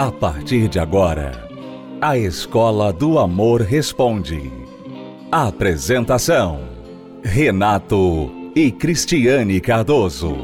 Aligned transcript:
A 0.00 0.10
partir 0.10 0.66
de 0.66 0.78
agora, 0.78 1.46
a 2.00 2.16
Escola 2.16 2.90
do 2.90 3.18
Amor 3.18 3.60
Responde. 3.60 4.50
Apresentação: 5.30 6.70
Renato 7.22 8.50
e 8.56 8.72
Cristiane 8.72 9.60
Cardoso. 9.60 10.38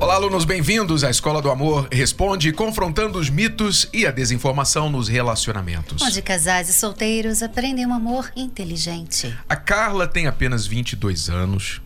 Olá, 0.00 0.16
alunos, 0.16 0.44
bem-vindos 0.44 1.04
à 1.04 1.10
Escola 1.10 1.40
do 1.40 1.48
Amor 1.48 1.86
Responde, 1.92 2.52
confrontando 2.52 3.20
os 3.20 3.30
mitos 3.30 3.88
e 3.92 4.04
a 4.04 4.10
desinformação 4.10 4.90
nos 4.90 5.06
relacionamentos. 5.06 6.02
Onde 6.02 6.20
casais 6.20 6.68
e 6.68 6.72
solteiros 6.72 7.40
aprendem 7.40 7.86
um 7.86 7.94
amor 7.94 8.32
inteligente. 8.34 9.32
A 9.48 9.54
Carla 9.54 10.08
tem 10.08 10.26
apenas 10.26 10.66
22 10.66 11.30
anos, 11.30 11.80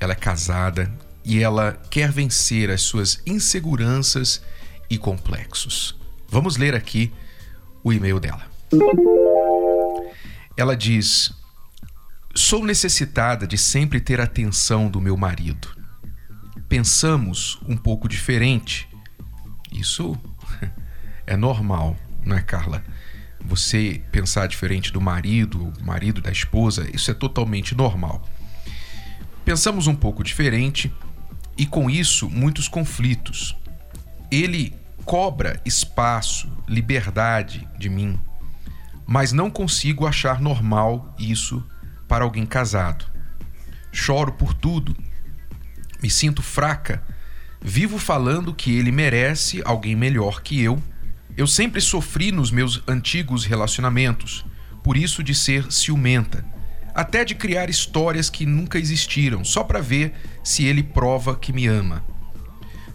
ela 0.00 0.12
é 0.12 0.14
casada 0.14 1.05
e 1.26 1.42
ela 1.42 1.72
quer 1.90 2.12
vencer 2.12 2.70
as 2.70 2.82
suas 2.82 3.20
inseguranças 3.26 4.40
e 4.88 4.96
complexos. 4.96 5.98
Vamos 6.28 6.56
ler 6.56 6.72
aqui 6.72 7.12
o 7.82 7.92
e-mail 7.92 8.20
dela. 8.20 8.48
Ela 10.56 10.76
diz: 10.76 11.32
Sou 12.32 12.64
necessitada 12.64 13.44
de 13.44 13.58
sempre 13.58 14.00
ter 14.00 14.20
atenção 14.20 14.88
do 14.88 15.00
meu 15.00 15.16
marido. 15.16 15.68
Pensamos 16.68 17.58
um 17.68 17.76
pouco 17.76 18.08
diferente. 18.08 18.88
Isso 19.72 20.16
é 21.26 21.36
normal, 21.36 21.96
não 22.24 22.36
é, 22.36 22.40
Carla? 22.40 22.84
Você 23.44 24.00
pensar 24.12 24.46
diferente 24.46 24.92
do 24.92 25.00
marido, 25.00 25.72
marido 25.82 26.20
da 26.20 26.30
esposa, 26.30 26.88
isso 26.94 27.10
é 27.10 27.14
totalmente 27.14 27.74
normal. 27.74 28.24
Pensamos 29.44 29.88
um 29.88 29.94
pouco 29.94 30.22
diferente 30.22 30.92
e 31.56 31.66
com 31.66 31.88
isso 31.88 32.28
muitos 32.28 32.68
conflitos. 32.68 33.56
Ele 34.30 34.74
cobra 35.04 35.60
espaço, 35.64 36.50
liberdade 36.68 37.66
de 37.78 37.88
mim, 37.88 38.18
mas 39.06 39.32
não 39.32 39.50
consigo 39.50 40.06
achar 40.06 40.40
normal 40.40 41.14
isso 41.18 41.64
para 42.08 42.24
alguém 42.24 42.44
casado. 42.44 43.06
Choro 43.92 44.32
por 44.32 44.52
tudo, 44.52 44.96
me 46.02 46.10
sinto 46.10 46.42
fraca, 46.42 47.02
vivo 47.60 47.98
falando 47.98 48.52
que 48.52 48.74
ele 48.76 48.92
merece 48.92 49.62
alguém 49.64 49.94
melhor 49.96 50.42
que 50.42 50.60
eu. 50.60 50.82
Eu 51.36 51.46
sempre 51.46 51.80
sofri 51.80 52.32
nos 52.32 52.50
meus 52.50 52.82
antigos 52.88 53.44
relacionamentos, 53.44 54.44
por 54.82 54.96
isso 54.96 55.22
de 55.22 55.34
ser 55.34 55.70
ciumenta 55.70 56.55
até 56.96 57.26
de 57.26 57.34
criar 57.34 57.68
histórias 57.68 58.30
que 58.30 58.46
nunca 58.46 58.78
existiram, 58.78 59.44
só 59.44 59.62
para 59.62 59.82
ver 59.82 60.14
se 60.42 60.64
ele 60.64 60.82
prova 60.82 61.36
que 61.36 61.52
me 61.52 61.66
ama. 61.66 62.02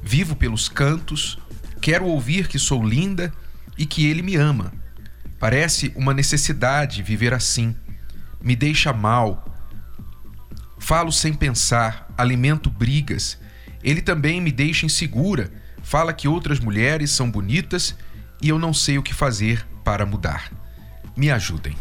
Vivo 0.02 0.36
pelos 0.36 0.68
cantos, 0.68 1.38
quero 1.80 2.06
ouvir 2.06 2.48
que 2.48 2.58
sou 2.58 2.84
linda 2.84 3.32
e 3.78 3.86
que 3.86 4.08
ele 4.08 4.24
me 4.24 4.36
ama. 4.36 4.74
Parece 5.40 5.94
uma 5.96 6.16
necessidade 6.16 7.04
viver 7.04 7.32
assim. 7.32 7.76
Me 8.42 8.56
deixa 8.56 8.92
mal. 8.92 9.46
Falo 10.80 11.12
sem 11.12 11.32
pensar, 11.32 12.12
alimento 12.18 12.72
brigas. 12.72 13.38
Ele 13.84 14.02
também 14.02 14.42
me 14.42 14.52
deixa 14.52 14.84
insegura, 14.84 15.52
fala 15.84 16.12
que 16.12 16.28
outras 16.28 16.60
mulheres 16.60 17.12
são 17.12 17.30
bonitas 17.30 17.96
e 18.42 18.50
eu 18.50 18.58
não 18.58 18.74
sei 18.74 18.98
o 18.98 19.04
que 19.04 19.14
fazer 19.14 19.64
para 19.84 20.08
mudar. 20.08 20.52
Me 21.16 21.30
ajudem. 21.30 21.78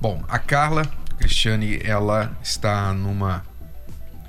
Bom, 0.00 0.22
a 0.28 0.38
Carla 0.38 0.88
Cristiane 1.18 1.80
ela 1.82 2.36
está 2.42 2.92
numa 2.92 3.44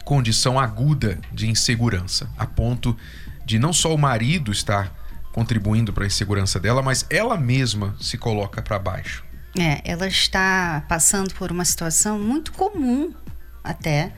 condição 0.03 0.59
aguda 0.59 1.19
de 1.31 1.47
insegurança, 1.47 2.29
a 2.37 2.45
ponto 2.45 2.97
de 3.45 3.59
não 3.59 3.71
só 3.71 3.93
o 3.93 3.97
marido 3.97 4.51
estar 4.51 4.91
contribuindo 5.31 5.93
para 5.93 6.03
a 6.03 6.07
insegurança 6.07 6.59
dela, 6.59 6.81
mas 6.81 7.05
ela 7.09 7.37
mesma 7.37 7.95
se 7.99 8.17
coloca 8.17 8.61
para 8.61 8.79
baixo. 8.79 9.23
É, 9.57 9.81
ela 9.83 10.07
está 10.07 10.83
passando 10.87 11.33
por 11.33 11.51
uma 11.51 11.65
situação 11.65 12.19
muito 12.19 12.51
comum 12.51 13.13
até 13.63 14.11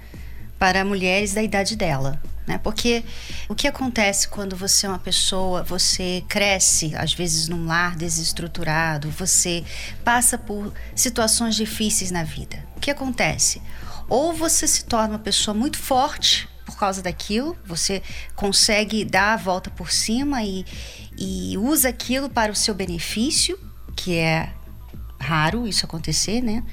para 0.58 0.86
mulheres 0.86 1.34
da 1.34 1.42
idade 1.42 1.76
dela. 1.76 2.22
Né? 2.48 2.58
Porque 2.58 3.04
o 3.48 3.56
que 3.56 3.68
acontece 3.68 4.28
quando 4.28 4.56
você 4.56 4.86
é 4.86 4.90
uma 4.90 5.00
pessoa, 5.00 5.64
você 5.64 6.24
cresce, 6.28 6.96
às 6.96 7.14
vezes 7.14 7.48
num 7.48 7.68
lar 7.68 7.96
desestruturado, 7.96 9.10
você 9.12 9.64
passa 10.04 10.38
por 10.38 10.74
situações 10.96 11.56
difíceis 11.56 12.12
na 12.12 12.24
vida. 12.24 12.66
O 12.76 12.80
que 12.80 12.90
acontece? 12.90 13.62
Ou 14.10 14.34
você 14.34 14.68
se 14.68 14.86
torna 14.86 15.14
uma 15.14 15.20
pessoa 15.20 15.54
muito 15.56 15.78
forte 15.78 16.50
por 16.66 16.78
causa 16.78 17.02
daquilo, 17.02 17.58
você 17.66 18.02
consegue 18.36 19.06
dar 19.06 19.34
a 19.34 19.38
volta 19.38 19.70
por 19.70 19.92
cima 19.92 20.44
e, 20.44 20.66
e 21.18 21.58
usa 21.58 21.90
aquilo 21.90 22.30
para 22.30 22.52
o 22.52 22.56
seu 22.56 22.74
benefício, 22.74 23.60
que 23.96 24.16
é 24.16 24.52
raro 25.20 25.68
isso 25.68 25.86
acontecer, 25.86 26.42
né? 26.42 26.64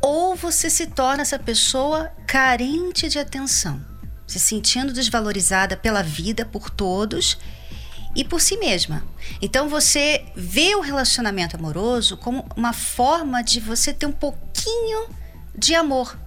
Ou 0.00 0.34
você 0.34 0.68
se 0.68 0.86
torna 0.88 1.22
essa 1.22 1.38
pessoa 1.38 2.12
carente 2.26 3.08
de 3.08 3.18
atenção 3.18 3.95
se 4.26 4.40
sentindo 4.40 4.92
desvalorizada 4.92 5.76
pela 5.76 6.02
vida, 6.02 6.44
por 6.44 6.68
todos 6.68 7.38
e 8.14 8.24
por 8.24 8.40
si 8.40 8.56
mesma. 8.56 9.04
Então 9.40 9.68
você 9.68 10.24
vê 10.34 10.74
o 10.74 10.80
relacionamento 10.80 11.56
amoroso 11.56 12.16
como 12.16 12.46
uma 12.56 12.72
forma 12.72 13.42
de 13.42 13.60
você 13.60 13.92
ter 13.92 14.06
um 14.06 14.12
pouquinho 14.12 15.08
de 15.56 15.74
amor. 15.74 16.18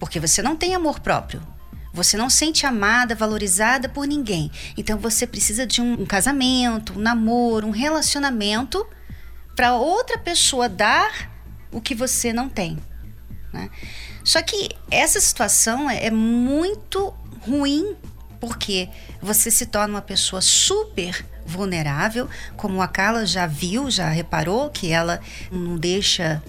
Porque 0.00 0.18
você 0.18 0.42
não 0.42 0.56
tem 0.56 0.74
amor 0.74 1.00
próprio. 1.00 1.46
Você 1.92 2.16
não 2.16 2.30
sente 2.30 2.64
amada, 2.64 3.14
valorizada 3.14 3.88
por 3.88 4.06
ninguém. 4.06 4.50
Então 4.76 4.98
você 4.98 5.26
precisa 5.26 5.66
de 5.66 5.82
um, 5.82 6.06
casamento, 6.06 6.94
um 6.98 7.02
namoro, 7.02 7.66
um 7.66 7.70
relacionamento 7.70 8.86
para 9.54 9.74
outra 9.74 10.16
pessoa 10.16 10.68
dar 10.68 11.30
o 11.70 11.80
que 11.80 11.94
você 11.94 12.32
não 12.32 12.48
tem. 12.48 12.78
Né? 13.52 13.68
Só 14.24 14.40
que 14.42 14.70
essa 14.90 15.20
situação 15.20 15.88
é, 15.88 16.06
é 16.06 16.10
muito 16.10 17.12
ruim 17.46 17.96
porque 18.40 18.88
você 19.20 19.52
se 19.52 19.66
torna 19.66 19.94
uma 19.94 20.02
pessoa 20.02 20.40
super 20.40 21.24
vulnerável, 21.46 22.28
como 22.56 22.82
a 22.82 22.88
Carla 22.88 23.24
já 23.24 23.46
viu, 23.46 23.90
já 23.90 24.08
reparou 24.08 24.68
que 24.70 24.90
ela 24.90 25.20
não 25.50 25.76
deixa 25.76 26.42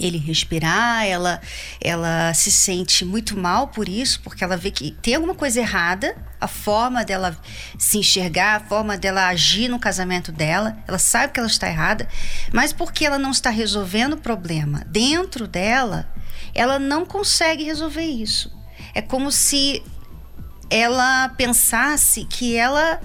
ele 0.00 0.18
respirar, 0.18 1.06
ela 1.06 1.40
ela 1.80 2.34
se 2.34 2.50
sente 2.50 3.04
muito 3.04 3.38
mal 3.38 3.68
por 3.68 3.88
isso, 3.88 4.20
porque 4.22 4.42
ela 4.42 4.56
vê 4.56 4.70
que 4.70 4.90
tem 4.90 5.14
alguma 5.14 5.34
coisa 5.34 5.60
errada, 5.60 6.16
a 6.40 6.48
forma 6.48 7.04
dela 7.04 7.36
se 7.78 7.98
enxergar, 7.98 8.56
a 8.56 8.60
forma 8.60 8.96
dela 8.96 9.28
agir 9.28 9.68
no 9.68 9.78
casamento 9.78 10.32
dela, 10.32 10.76
ela 10.88 10.98
sabe 10.98 11.32
que 11.32 11.38
ela 11.38 11.48
está 11.48 11.68
errada, 11.68 12.08
mas 12.52 12.72
porque 12.72 13.04
ela 13.04 13.18
não 13.18 13.30
está 13.30 13.50
resolvendo 13.50 14.14
o 14.14 14.20
problema 14.20 14.82
dentro 14.88 15.46
dela, 15.46 16.08
ela 16.54 16.78
não 16.78 17.04
consegue 17.04 17.64
resolver 17.64 18.04
isso. 18.04 18.52
É 18.94 19.00
como 19.00 19.30
se 19.30 19.82
ela 20.70 21.28
pensasse 21.30 22.24
que 22.24 22.56
ela 22.56 23.00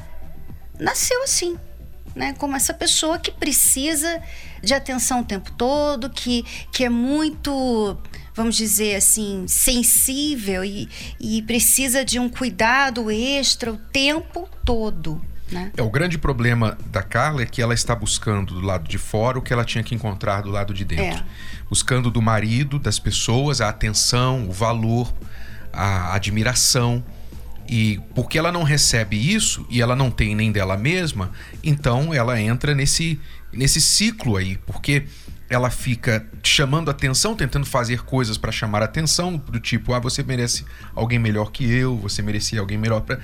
nasceu 0.79 1.21
assim, 1.23 1.57
né? 2.15 2.33
Como 2.37 2.55
essa 2.55 2.73
pessoa 2.73 3.19
que 3.19 3.31
precisa 3.31 4.21
de 4.63 4.73
atenção 4.73 5.21
o 5.21 5.25
tempo 5.25 5.51
todo, 5.51 6.09
que, 6.09 6.43
que 6.71 6.83
é 6.83 6.89
muito, 6.89 7.97
vamos 8.33 8.55
dizer 8.55 8.95
assim, 8.95 9.45
sensível 9.47 10.63
e, 10.63 10.89
e 11.19 11.41
precisa 11.43 12.03
de 12.03 12.19
um 12.19 12.29
cuidado 12.29 13.11
extra 13.11 13.71
o 13.71 13.77
tempo 13.77 14.49
todo. 14.65 15.21
Né? 15.51 15.71
É, 15.77 15.81
o 15.81 15.89
grande 15.89 16.17
problema 16.17 16.77
da 16.87 17.01
Carla 17.01 17.41
é 17.41 17.45
que 17.45 17.61
ela 17.61 17.73
está 17.73 17.95
buscando 17.95 18.53
do 18.53 18.61
lado 18.61 18.87
de 18.87 18.97
fora 18.97 19.39
o 19.39 19.41
que 19.41 19.53
ela 19.53 19.63
tinha 19.63 19.83
que 19.83 19.95
encontrar 19.95 20.41
do 20.41 20.49
lado 20.49 20.73
de 20.73 20.83
dentro. 20.83 21.23
É. 21.23 21.23
Buscando 21.69 22.11
do 22.11 22.21
marido, 22.21 22.77
das 22.77 22.99
pessoas, 22.99 23.61
a 23.61 23.69
atenção, 23.69 24.47
o 24.47 24.51
valor, 24.51 25.13
a 25.71 26.13
admiração. 26.13 27.03
E 27.69 27.99
porque 28.15 28.37
ela 28.37 28.51
não 28.51 28.63
recebe 28.63 29.17
isso 29.17 29.65
e 29.69 29.81
ela 29.81 29.95
não 29.95 30.09
tem 30.09 30.33
nem 30.33 30.51
dela 30.51 30.77
mesma, 30.77 31.31
então 31.61 32.13
ela 32.13 32.39
entra 32.39 32.73
nesse, 32.73 33.19
nesse 33.51 33.81
ciclo 33.81 34.37
aí, 34.37 34.57
porque 34.65 35.05
ela 35.49 35.69
fica 35.69 36.25
chamando 36.43 36.89
atenção, 36.89 37.35
tentando 37.35 37.65
fazer 37.65 38.03
coisas 38.03 38.37
para 38.37 38.51
chamar 38.51 38.83
atenção, 38.83 39.37
do 39.37 39.59
tipo, 39.59 39.93
ah, 39.93 39.99
você 39.99 40.23
merece 40.23 40.65
alguém 40.93 41.19
melhor 41.19 41.51
que 41.51 41.69
eu, 41.69 41.97
você 41.97 42.21
merecia 42.21 42.59
alguém 42.59 42.77
melhor 42.77 43.01
para 43.01 43.19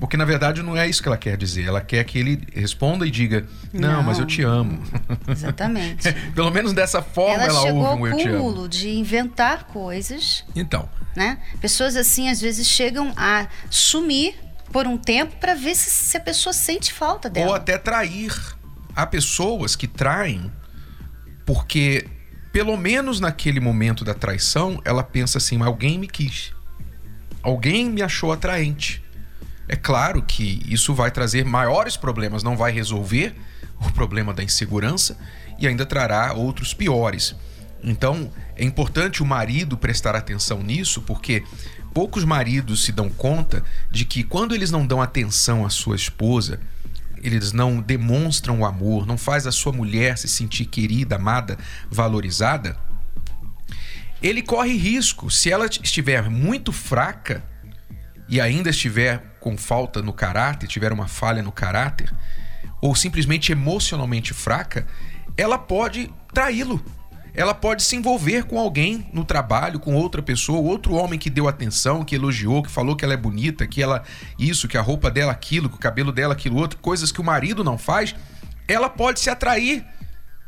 porque 0.00 0.16
na 0.16 0.24
verdade 0.24 0.62
não 0.62 0.76
é 0.76 0.88
isso 0.88 1.02
que 1.02 1.08
ela 1.08 1.16
quer 1.16 1.36
dizer. 1.36 1.64
Ela 1.64 1.80
quer 1.80 2.02
que 2.04 2.18
ele 2.18 2.42
responda 2.54 3.06
e 3.06 3.10
diga: 3.10 3.46
Não, 3.72 3.92
não 3.92 4.02
mas 4.02 4.18
eu 4.18 4.26
te 4.26 4.42
amo. 4.42 4.82
Exatamente. 5.28 6.12
Pelo 6.34 6.50
menos 6.50 6.72
dessa 6.72 7.02
forma 7.02 7.44
ela, 7.44 7.68
ela 7.68 7.72
ouve 7.72 8.02
um 8.02 8.06
eu 8.06 8.16
te 8.16 8.28
amo. 8.28 8.38
cúmulo 8.38 8.68
de 8.68 8.90
inventar 8.90 9.64
coisas. 9.64 10.44
Então. 10.56 10.88
Né? 11.14 11.38
Pessoas 11.60 11.94
assim 11.94 12.28
às 12.28 12.40
vezes 12.40 12.66
chegam 12.66 13.12
a 13.16 13.46
sumir 13.70 14.34
por 14.72 14.86
um 14.86 14.96
tempo 14.96 15.36
para 15.36 15.54
ver 15.54 15.76
se, 15.76 15.90
se 15.90 16.16
a 16.16 16.20
pessoa 16.20 16.52
sente 16.52 16.92
falta 16.92 17.28
dela. 17.28 17.48
Ou 17.48 17.54
até 17.54 17.76
trair. 17.76 18.34
Há 18.96 19.06
pessoas 19.06 19.76
que 19.76 19.86
traem 19.86 20.50
porque, 21.44 22.06
pelo 22.52 22.76
menos 22.76 23.20
naquele 23.20 23.60
momento 23.60 24.04
da 24.04 24.14
traição, 24.14 24.80
ela 24.84 25.02
pensa 25.02 25.38
assim: 25.38 25.60
alguém 25.62 25.98
me 25.98 26.06
quis. 26.06 26.52
Alguém 27.42 27.90
me 27.90 28.02
achou 28.02 28.30
atraente 28.30 29.02
É 29.68 29.74
claro 29.74 30.22
que 30.22 30.62
isso 30.64 30.94
vai 30.94 31.10
trazer 31.10 31.44
maiores 31.44 31.96
problemas, 31.96 32.44
não 32.44 32.56
vai 32.56 32.70
resolver 32.70 33.34
o 33.80 33.90
problema 33.90 34.32
da 34.32 34.44
insegurança 34.44 35.18
e 35.58 35.66
ainda 35.66 35.84
trará 35.84 36.32
outros 36.34 36.72
piores. 36.72 37.34
Então, 37.82 38.30
é 38.54 38.64
importante 38.64 39.22
o 39.22 39.26
marido 39.26 39.76
prestar 39.76 40.14
atenção 40.14 40.62
nisso, 40.62 41.02
porque 41.02 41.42
poucos 41.92 42.24
maridos 42.24 42.84
se 42.84 42.92
dão 42.92 43.10
conta 43.10 43.64
de 43.90 44.04
que 44.04 44.22
quando 44.22 44.54
eles 44.54 44.70
não 44.70 44.86
dão 44.86 45.02
atenção 45.02 45.66
à 45.66 45.70
sua 45.70 45.96
esposa, 45.96 46.60
eles 47.22 47.52
não 47.52 47.80
demonstram 47.80 48.60
o 48.60 48.66
amor, 48.66 49.06
não 49.06 49.16
faz 49.16 49.46
a 49.46 49.52
sua 49.52 49.72
mulher 49.72 50.18
se 50.18 50.28
sentir 50.28 50.66
querida, 50.66 51.16
amada, 51.16 51.56
valorizada, 51.90 52.76
ele 54.22 54.42
corre 54.42 54.76
risco, 54.76 55.30
se 55.30 55.50
ela 55.50 55.66
estiver 55.66 56.30
muito 56.30 56.72
fraca 56.72 57.42
e 58.28 58.40
ainda 58.40 58.70
estiver 58.70 59.36
com 59.40 59.56
falta 59.56 60.00
no 60.00 60.12
caráter, 60.12 60.68
tiver 60.68 60.92
uma 60.92 61.08
falha 61.08 61.42
no 61.42 61.50
caráter, 61.50 62.12
ou 62.80 62.94
simplesmente 62.94 63.50
emocionalmente 63.50 64.32
fraca, 64.32 64.86
ela 65.36 65.58
pode 65.58 66.12
traí-lo 66.32 66.82
ela 67.34 67.54
pode 67.54 67.82
se 67.82 67.96
envolver 67.96 68.44
com 68.44 68.58
alguém 68.58 69.06
no 69.12 69.24
trabalho, 69.24 69.80
com 69.80 69.94
outra 69.94 70.22
pessoa, 70.22 70.60
outro 70.60 70.94
homem 70.94 71.18
que 71.18 71.30
deu 71.30 71.48
atenção, 71.48 72.04
que 72.04 72.14
elogiou, 72.14 72.62
que 72.62 72.70
falou 72.70 72.94
que 72.94 73.04
ela 73.04 73.14
é 73.14 73.16
bonita, 73.16 73.66
que 73.66 73.82
ela 73.82 74.02
isso, 74.38 74.68
que 74.68 74.76
a 74.76 74.82
roupa 74.82 75.10
dela 75.10 75.32
aquilo, 75.32 75.68
que 75.68 75.76
o 75.76 75.78
cabelo 75.78 76.12
dela 76.12 76.34
aquilo 76.34 76.56
outro, 76.56 76.78
coisas 76.78 77.10
que 77.10 77.20
o 77.20 77.24
marido 77.24 77.64
não 77.64 77.78
faz, 77.78 78.14
ela 78.68 78.88
pode 78.88 79.20
se 79.20 79.30
atrair 79.30 79.84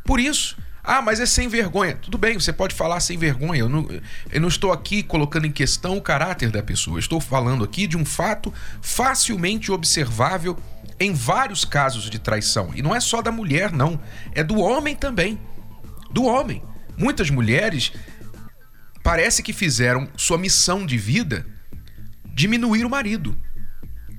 por 0.05 0.21
isso. 0.21 0.57
Ah, 0.87 1.01
mas 1.01 1.19
é 1.19 1.25
sem 1.25 1.49
vergonha. 1.49 1.97
Tudo 1.97 2.19
bem, 2.19 2.39
você 2.39 2.53
pode 2.53 2.75
falar 2.75 3.01
sem 3.01 3.17
vergonha. 3.17 3.61
Eu 3.61 3.71
não, 3.71 3.89
eu 4.31 4.41
não 4.41 4.49
estou 4.49 4.71
aqui 4.71 5.03
colocando 5.03 5.47
em 5.47 5.51
questão 5.51 5.97
o 5.97 6.03
caráter 6.03 6.51
da 6.51 6.63
pessoa. 6.63 6.97
Eu 6.97 7.01
estou 7.01 7.19
falando 7.19 7.65
aqui 7.65 7.87
de 7.87 7.97
um 7.97 8.05
fato 8.05 8.53
facilmente 8.83 9.73
observável 9.73 10.59
em 11.01 11.15
vários 11.15 11.65
casos 11.65 12.11
de 12.11 12.19
traição. 12.19 12.71
E 12.75 12.83
não 12.83 12.95
é 12.95 13.01
só 13.01 13.23
da 13.23 13.33
mulher, 13.33 13.73
não. 13.73 13.99
É 14.35 14.45
do 14.45 14.61
homem 14.61 14.95
também. 14.95 15.41
Do 16.11 16.25
homem. 16.25 16.63
Muitas 16.97 17.31
mulheres 17.31 17.93
parece 19.03 19.43
que 19.43 19.53
fizeram 19.53 20.09
sua 20.17 20.39
missão 20.39 20.87
de 20.87 20.97
vida 20.97 21.47
diminuir 22.25 22.85
o 22.85 22.91
marido. 22.91 23.39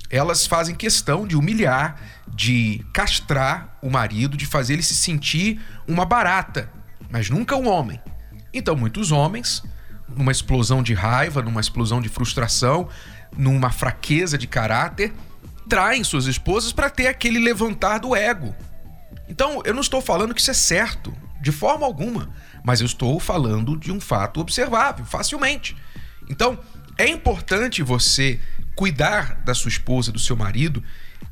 Elas 0.09 0.45
fazem 0.45 0.75
questão 0.75 1.27
de 1.27 1.35
humilhar, 1.35 1.99
de 2.27 2.85
castrar 2.93 3.77
o 3.81 3.89
marido, 3.89 4.37
de 4.37 4.45
fazer 4.45 4.73
ele 4.73 4.83
se 4.83 4.95
sentir 4.95 5.59
uma 5.87 6.05
barata, 6.05 6.71
mas 7.09 7.29
nunca 7.29 7.55
um 7.55 7.67
homem. 7.67 7.99
Então, 8.53 8.75
muitos 8.75 9.11
homens, 9.11 9.63
numa 10.07 10.31
explosão 10.31 10.81
de 10.83 10.93
raiva, 10.93 11.41
numa 11.41 11.59
explosão 11.59 11.99
de 11.99 12.07
frustração, 12.07 12.87
numa 13.35 13.69
fraqueza 13.69 14.37
de 14.37 14.47
caráter, 14.47 15.13
traem 15.67 16.03
suas 16.03 16.25
esposas 16.25 16.71
para 16.71 16.89
ter 16.89 17.07
aquele 17.07 17.39
levantar 17.39 17.99
do 17.99 18.15
ego. 18.15 18.55
Então, 19.27 19.61
eu 19.65 19.73
não 19.73 19.81
estou 19.81 20.01
falando 20.01 20.33
que 20.33 20.39
isso 20.39 20.51
é 20.51 20.53
certo, 20.53 21.13
de 21.45 21.51
forma 21.51 21.85
alguma 21.85 22.29
mas 22.65 22.81
eu 22.81 22.85
estou 22.87 23.19
falando 23.19 23.77
de 23.77 23.91
um 23.91 24.01
fato 24.01 24.41
observável, 24.41 25.05
facilmente. 25.05 25.77
Então, 26.27 26.57
é 26.97 27.07
importante 27.07 27.83
você 27.83 28.39
cuidar 28.75 29.35
da 29.45 29.53
sua 29.53 29.69
esposa, 29.69 30.11
do 30.11 30.17
seu 30.17 30.35
marido, 30.35 30.83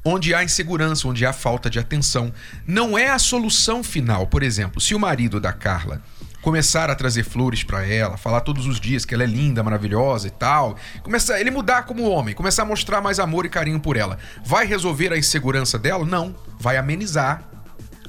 onde 0.06 0.36
há 0.36 0.44
insegurança, 0.44 1.08
onde 1.08 1.26
há 1.26 1.34
falta 1.34 1.72
de 1.72 1.80
atenção. 1.80 2.32
Não 2.68 2.96
é 2.96 3.10
a 3.10 3.18
solução 3.18 3.84
final. 3.84 4.28
Por 4.28 4.44
exemplo, 4.44 4.80
se 4.80 4.94
o 4.94 5.00
marido 5.00 5.40
da 5.40 5.52
Carla 5.52 6.04
começar 6.40 6.92
a 6.92 6.96
trazer 6.96 7.24
flores 7.24 7.64
para 7.64 7.84
ela, 7.88 8.16
falar 8.16 8.42
todos 8.42 8.68
os 8.68 8.80
dias 8.80 9.06
que 9.06 9.16
ela 9.16 9.24
é 9.24 9.28
linda, 9.28 9.64
maravilhosa 9.64 10.28
e 10.28 10.32
tal, 10.32 10.78
começar 11.02 11.40
ele 11.40 11.50
mudar 11.50 11.84
como 11.84 12.08
homem, 12.08 12.36
começar 12.36 12.62
a 12.62 12.66
mostrar 12.66 13.02
mais 13.02 13.18
amor 13.18 13.46
e 13.46 13.50
carinho 13.50 13.80
por 13.80 13.98
ela, 13.98 14.20
vai 14.46 14.68
resolver 14.68 15.12
a 15.14 15.18
insegurança 15.18 15.80
dela? 15.80 16.06
Não, 16.06 16.36
vai 16.60 16.78
amenizar 16.78 17.53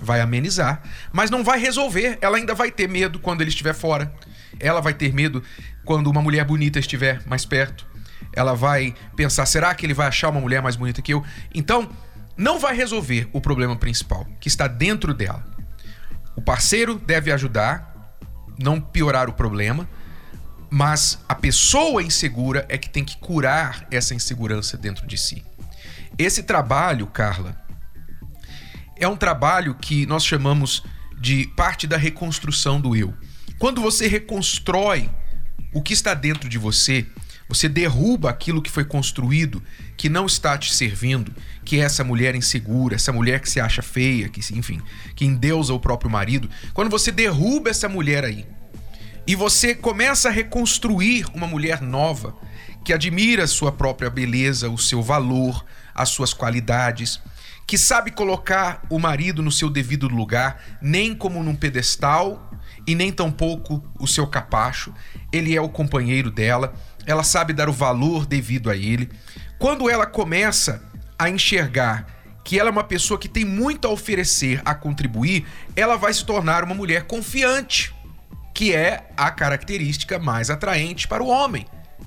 vai 0.04 0.20
amenizar, 0.20 0.82
mas 1.12 1.30
não 1.30 1.42
vai 1.42 1.58
resolver. 1.58 2.18
Ela 2.20 2.36
ainda 2.36 2.54
vai 2.54 2.70
ter 2.70 2.88
medo 2.88 3.18
quando 3.18 3.40
ele 3.40 3.50
estiver 3.50 3.74
fora. 3.74 4.12
Ela 4.60 4.80
vai 4.80 4.94
ter 4.94 5.12
medo 5.12 5.42
quando 5.84 6.08
uma 6.08 6.22
mulher 6.22 6.44
bonita 6.44 6.78
estiver 6.78 7.20
mais 7.26 7.44
perto. 7.44 7.86
Ela 8.32 8.54
vai 8.54 8.94
pensar: 9.16 9.46
será 9.46 9.74
que 9.74 9.86
ele 9.86 9.94
vai 9.94 10.06
achar 10.06 10.28
uma 10.28 10.40
mulher 10.40 10.62
mais 10.62 10.76
bonita 10.76 11.02
que 11.02 11.12
eu? 11.12 11.24
Então, 11.54 11.90
não 12.36 12.58
vai 12.58 12.74
resolver 12.76 13.28
o 13.32 13.40
problema 13.40 13.76
principal, 13.76 14.26
que 14.40 14.48
está 14.48 14.66
dentro 14.66 15.14
dela. 15.14 15.44
O 16.36 16.42
parceiro 16.42 16.96
deve 16.96 17.32
ajudar, 17.32 18.18
não 18.58 18.80
piorar 18.80 19.28
o 19.28 19.32
problema, 19.32 19.88
mas 20.68 21.20
a 21.28 21.34
pessoa 21.34 22.02
insegura 22.02 22.66
é 22.68 22.76
que 22.76 22.90
tem 22.90 23.04
que 23.04 23.16
curar 23.18 23.86
essa 23.90 24.14
insegurança 24.14 24.76
dentro 24.76 25.06
de 25.06 25.16
si. 25.16 25.44
Esse 26.18 26.42
trabalho, 26.42 27.06
Carla, 27.06 27.63
é 28.96 29.08
um 29.08 29.16
trabalho 29.16 29.74
que 29.74 30.06
nós 30.06 30.24
chamamos 30.24 30.82
de 31.18 31.46
parte 31.56 31.86
da 31.86 31.96
reconstrução 31.96 32.80
do 32.80 32.94
eu. 32.94 33.14
Quando 33.58 33.80
você 33.80 34.06
reconstrói 34.06 35.10
o 35.72 35.82
que 35.82 35.92
está 35.92 36.14
dentro 36.14 36.48
de 36.48 36.58
você, 36.58 37.06
você 37.48 37.68
derruba 37.68 38.30
aquilo 38.30 38.62
que 38.62 38.70
foi 38.70 38.84
construído, 38.84 39.62
que 39.96 40.08
não 40.08 40.26
está 40.26 40.56
te 40.56 40.74
servindo, 40.74 41.32
que 41.64 41.78
é 41.78 41.84
essa 41.84 42.02
mulher 42.02 42.34
insegura, 42.34 42.94
essa 42.94 43.12
mulher 43.12 43.40
que 43.40 43.50
se 43.50 43.60
acha 43.60 43.82
feia, 43.82 44.28
que 44.28 44.40
enfim, 44.54 44.80
que 45.14 45.24
endeusa 45.24 45.72
o 45.72 45.80
próprio 45.80 46.10
marido. 46.10 46.48
Quando 46.72 46.90
você 46.90 47.12
derruba 47.12 47.70
essa 47.70 47.88
mulher 47.88 48.24
aí 48.24 48.46
e 49.26 49.34
você 49.34 49.74
começa 49.74 50.28
a 50.28 50.32
reconstruir 50.32 51.26
uma 51.34 51.46
mulher 51.46 51.80
nova, 51.80 52.36
que 52.84 52.92
admira 52.92 53.44
a 53.44 53.48
sua 53.48 53.72
própria 53.72 54.10
beleza, 54.10 54.68
o 54.68 54.78
seu 54.78 55.02
valor, 55.02 55.64
as 55.94 56.10
suas 56.10 56.34
qualidades, 56.34 57.20
que 57.66 57.78
sabe 57.78 58.10
colocar 58.10 58.82
o 58.90 58.98
marido 58.98 59.42
no 59.42 59.50
seu 59.50 59.70
devido 59.70 60.08
lugar, 60.08 60.62
nem 60.82 61.14
como 61.14 61.42
num 61.42 61.56
pedestal 61.56 62.50
e 62.86 62.94
nem 62.94 63.10
tampouco 63.10 63.82
o 63.98 64.06
seu 64.06 64.26
capacho. 64.26 64.92
Ele 65.32 65.56
é 65.56 65.60
o 65.60 65.68
companheiro 65.68 66.30
dela, 66.30 66.74
ela 67.06 67.22
sabe 67.22 67.52
dar 67.52 67.68
o 67.68 67.72
valor 67.72 68.26
devido 68.26 68.70
a 68.70 68.76
ele. 68.76 69.10
Quando 69.58 69.88
ela 69.88 70.06
começa 70.06 70.82
a 71.18 71.30
enxergar 71.30 72.06
que 72.44 72.58
ela 72.58 72.68
é 72.68 72.72
uma 72.72 72.84
pessoa 72.84 73.18
que 73.18 73.28
tem 73.28 73.44
muito 73.44 73.88
a 73.88 73.90
oferecer, 73.90 74.60
a 74.64 74.74
contribuir, 74.74 75.46
ela 75.74 75.96
vai 75.96 76.12
se 76.12 76.24
tornar 76.24 76.62
uma 76.62 76.74
mulher 76.74 77.04
confiante, 77.04 77.94
que 78.54 78.74
é 78.74 79.10
a 79.16 79.30
característica 79.30 80.18
mais 80.18 80.50
atraente 80.50 81.08
para 81.08 81.22
o 81.22 81.28
homem. 81.28 81.66